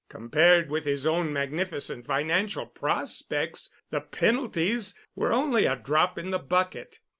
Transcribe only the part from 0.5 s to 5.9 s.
with his own magnificent financial prospects, the penalties were only a